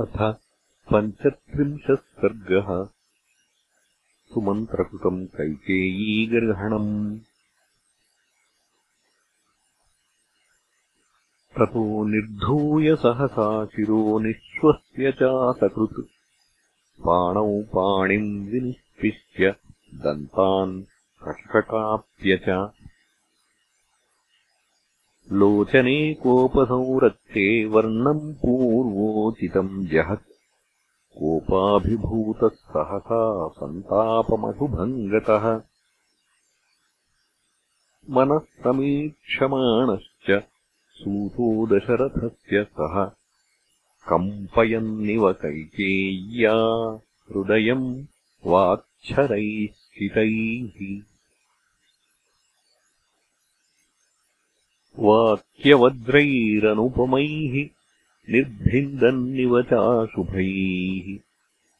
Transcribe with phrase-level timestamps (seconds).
[0.00, 0.18] अथ
[0.90, 2.68] पञ्चत्रिंशः सर्गः
[4.32, 6.92] सुमन्त्रकृतम् कैकेयीगर्हणम्
[11.56, 16.00] ततो निर्धूय सहसा शिरो निःश्वस्य चासकृत्।
[17.06, 19.50] पाणौ पाणिम् विनिष्पिष्य
[20.04, 20.82] दन्तान्
[21.24, 22.48] कषकटाप्य च
[25.32, 30.28] लोचने कोपसंरक्ते वर्णम् पूर्वोचितम् जहत्।
[31.18, 35.44] कोपाभिभूतः सहसा सन्तापमशुभङ्गतः
[38.10, 40.30] मनः समीक्षमाणश्च
[41.00, 43.04] सूतो दशरथस्य सः
[44.08, 46.54] कम्पयन्निव कैकेय्या
[47.30, 47.86] हृदयम्
[48.46, 50.78] वाच्छरैः स्थितैः
[54.98, 57.68] वाक्यवज्रैरनुपमैः
[58.32, 61.18] निर्भिन्दन्निव चाशुभैः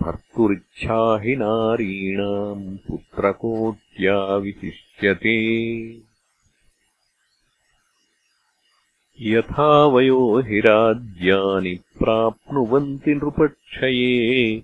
[0.02, 5.36] भर्तुरिच्छाहि नारीणाम् पुत्रकोट्या विशिष्यते
[9.20, 14.62] यथा वयो हि राज्यानि प्राप्नुवन्ति नृपक्षये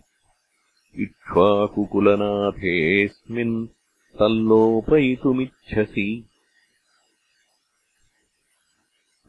[0.98, 3.68] इक्ष्वाकुकुलनाथेऽस्मिन्
[4.18, 6.28] तल्लोपयितुमिच्छसि।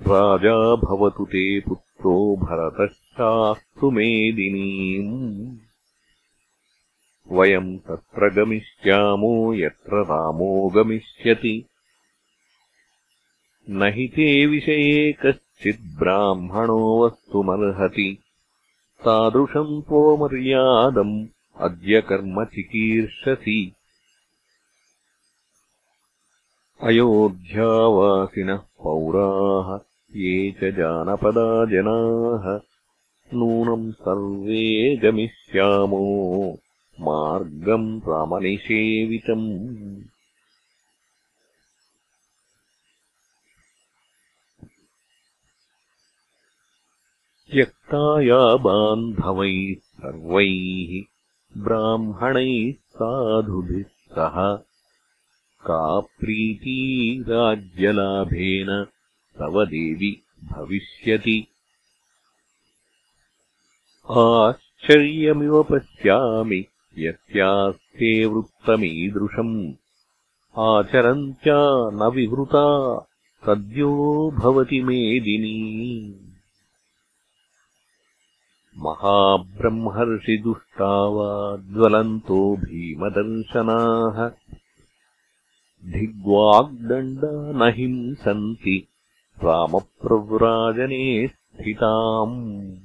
[0.01, 5.57] राजा भवतु ते पुत्रो भरतः शास्तु मेदिनीम्
[7.31, 11.65] वयम् तत्र गमिष्यामो यत्र रामो गमिष्यति।
[13.69, 18.17] न हि ते विषये कश्चिद्ब्राह्मणो वस्तुमर्हति।
[19.05, 21.27] तादृशम् त्वमर्यादम्
[21.59, 23.73] अद्य कर्म चिकीर्षसि।
[26.83, 29.79] अयोध्यावासिनः पौराः
[30.15, 32.59] ये च जानपदा जनाः।
[33.33, 36.59] नूनम् सर्वे गमिष्यामो
[37.01, 40.01] मार्गम् रामनिषेवितम्।
[47.51, 51.12] त्यक्ताया बान्धवैः सर्वैः
[51.57, 54.55] ब्राह्मणैः साधुभिः सह
[55.65, 58.85] का प्रीती राज्यलाभेन
[59.39, 61.47] तव देवि भविष्यति।
[64.09, 66.65] आश्चर्यमिव पश्यामि
[66.97, 69.73] यस्यास्ते वृत्तमीदृशम्।
[70.57, 72.99] आचरन्त्या न विवृता
[73.45, 76.22] सद्यो भवति मेदिनी
[78.77, 84.31] महाब्रह्मर्षिदुष्टा वा ज्वलन्तो भीमदर्शनाः।
[87.75, 88.87] हिंसन्ति
[89.43, 92.75] रामप्रव्राजने स्थिताम्।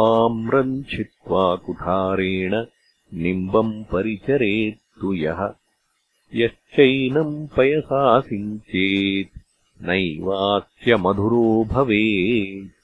[0.00, 2.64] आम्रम् छित्त्वा कुठारेण
[3.14, 5.54] निम्बम् परिचरेत्तु यः।
[6.34, 9.38] यश्चैनम् पयसा सिञ्चेत्
[9.82, 12.81] नैवास्य मधुरो भवेत्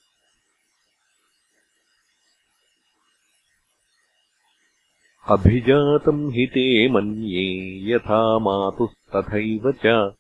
[5.31, 10.13] अभिजातम् हि ते मन्ये यथा मातुस्तथैव च।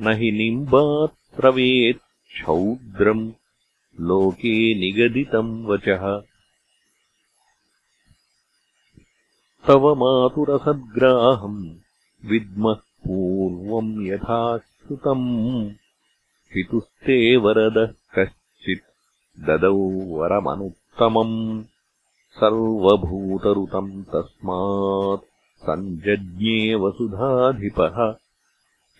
[0.00, 3.32] न हि निम्बात्रवेच्छौद्रम्
[4.00, 6.22] लोके निगदितम् वचः।
[9.66, 11.74] तव मातुरसद्ग्राहम्
[12.26, 15.70] विद्मः पूर्वम् यथा श्रुतम्
[16.52, 21.64] पितुस्ते वरदः कश्चित् ददौ वरमनुत्तमम्
[22.34, 28.16] सर्वभूतऋतम् तस्मात् सञ्जज्ञे वसुधाधिपः।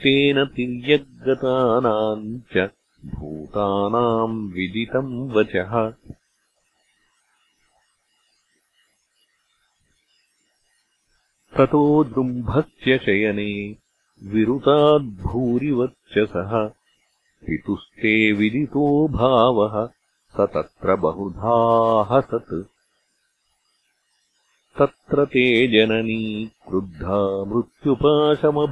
[0.03, 2.71] तेन तिर्यग्गतानाम् च
[3.07, 5.93] भूतानाम् विदितम् वचः।
[11.57, 13.77] ततो दृम्भस्य शयने
[14.23, 16.71] विरुताद्भूरिवर्चसः
[17.47, 19.89] पितुस्ते विदितो भावः।
[20.37, 22.74] स तत्र बहुधा सत्
[24.79, 28.71] तत्र ते जननी क्रुद्धा मृत्युपाशमभीत्सती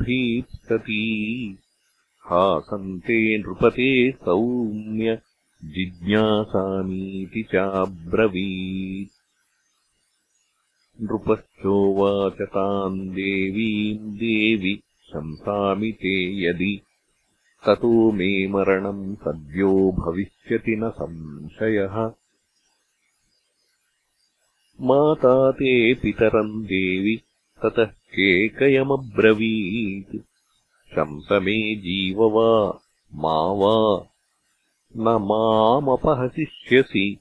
[2.24, 5.18] हासन्ते नृपते सौम्य
[5.64, 9.10] जिज्ञासामीति चाब्रवीत्।
[11.02, 16.80] नृपश्चोवाच ताम् देवीम् देवि शंसामि ते यदि।
[17.66, 22.12] ततो मे मरणम् सद्यो भविष्यति न संशयः
[24.80, 27.20] माता ते पितरम् देवि
[27.62, 30.16] ततः केकयमब्रवीत्।
[30.94, 32.80] शंसमे जीव वा
[33.14, 34.06] मा वा
[34.96, 37.18] न मामपहसिष्यसि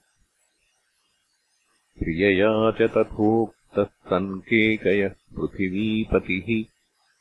[1.99, 6.63] प्रियया च तथोक्तः सन्केकयः पृथिवीपतिः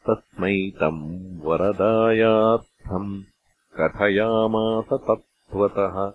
[0.06, 3.22] तस्मै तम् वरदायार्थम्
[3.76, 6.12] कथयामास तत्त्वतः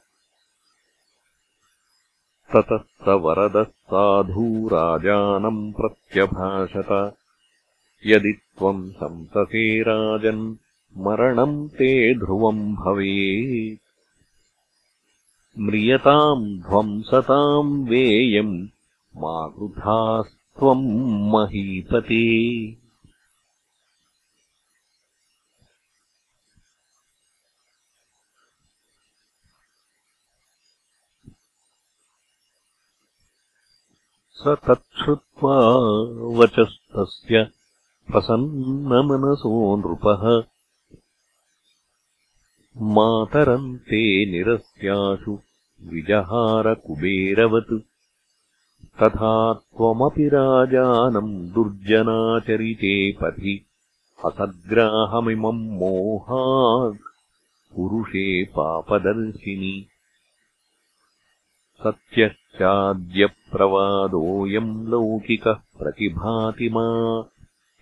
[2.56, 7.16] ततः स वरदः साधू राजानम् प्रत्यभाषत।
[8.06, 10.56] यदि त्वम् संससे राजन्
[10.98, 13.82] मरणम् ते ध्रुवम् भवेत्।
[15.60, 18.68] म्रियताम् ध्वंसताम् वेयम्
[19.18, 20.88] मा कृथास्त्वम्
[21.32, 22.26] महीपते
[34.36, 35.58] स तच्छ्रुत्वा
[36.40, 37.44] वचस्तस्य
[38.12, 40.44] प्रसन्नमनसो नृपः।
[42.82, 45.40] मातरम् ते निरस्याशु
[45.84, 47.74] विजहारकुबेरवत्।
[49.04, 53.66] तथा त्वमपि राजानम् दुर्जनाचरिते पथि
[54.26, 56.98] असद्ग्राहमिमम् मोहात्।
[57.76, 59.88] पुरुषे पापदर्शिनि
[61.86, 66.86] सत्यश्चाद्यप्रवादोऽयम् लौकिकः प्रतिभाति मा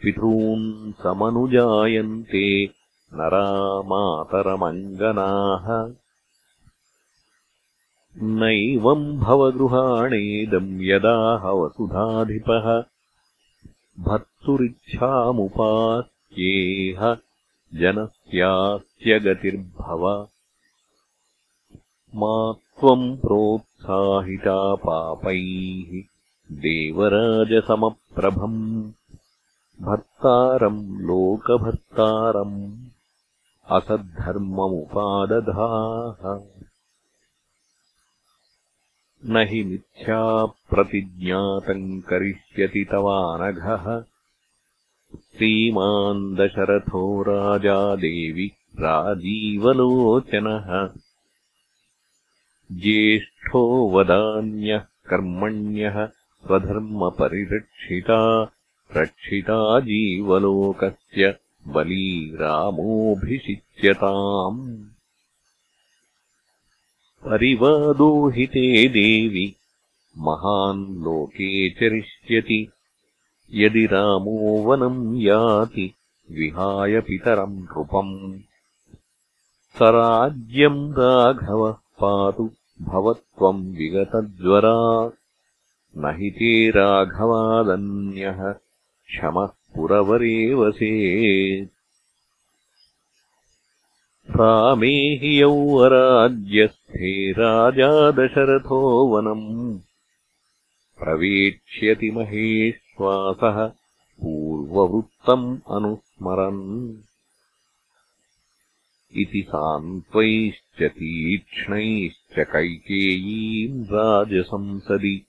[0.03, 0.65] पितॄन्
[1.03, 2.45] समनुजायन्ते
[3.19, 3.45] नरा
[3.89, 5.67] मातरमङ्गनाः
[8.41, 12.67] नैवम् भवगृहाणेदम् यदाह वसुधाधिपः
[14.07, 17.01] भर्तुरिच्छामुपास्येह
[17.81, 20.03] जनस्यास्यगतिर्भव
[22.21, 22.35] मा
[22.79, 23.05] त्वम्
[23.85, 26.03] प्रोत्साहिता पापैः
[26.51, 28.91] देवराजसमप्रभम्
[29.81, 32.77] भर्तारम् लोकभर्तारम्
[33.69, 36.41] असद्धर्ममुपादधाः।
[39.25, 44.03] न हि मिथ्याप्रतिज्ञातम् करिष्यति तवानघः।
[45.17, 50.89] श्रीमान् दशरथो राजा देवि राजीवलोचनः
[52.71, 56.09] ज्येष्ठो वदान्यः कर्मण्यः
[56.45, 58.51] स्वधर्मपरिरक्षिता
[58.97, 61.37] रक्षिता जीवलोकस्य
[61.67, 64.85] बली रामोऽभिषिच्यताम्
[67.25, 69.55] परिवादो हि ते देवि
[70.17, 72.67] महान् लोके चरिष्यति
[73.51, 75.93] यदि रामो वनम् याति
[76.31, 78.39] विहाय पितरम् नृपम्।
[79.75, 82.49] स राज्यम् राघवः पातु
[82.81, 84.79] भवत्वम् विगतज्वरा
[85.97, 91.69] न हि ते राघवादन्यः क्षमः पुरवरे वसेत्
[94.35, 99.79] रामे हि यौवराज्यस्थे राजा दशरथो वनम्।
[100.99, 103.67] प्रवेक्ष्यति महेश्वासः
[104.21, 106.63] पूर्ववृत्तम् अनुस्मरन्
[109.15, 115.25] इति सान्त्वैश्च तीक्ष्णैश्च कैकेयीम् राजसंसदि।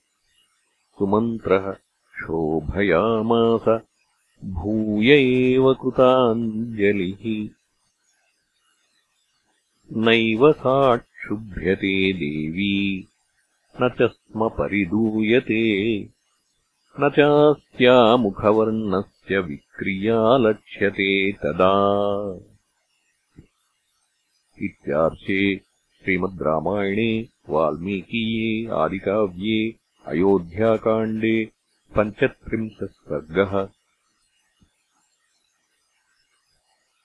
[0.99, 1.75] सुमन्त्रः
[2.19, 3.81] शोभयामास
[4.45, 7.49] भूय एव कृताञ्जलिः।
[9.97, 13.07] नैव साक्षुभ्यते देवी
[13.81, 16.05] न च स्म परिदूयते।
[16.99, 21.75] न चास्यामुखवर्णस्य विक्रिया लक्ष्यते तदा
[24.63, 27.11] इत्यार्षे श्रीमद् रामायणे
[27.49, 29.59] वाल्मीकीये आदिकाव्ये
[30.13, 31.37] अयोध्याकाण्डे
[31.95, 33.53] पञ्चत्रिंशः सर्गः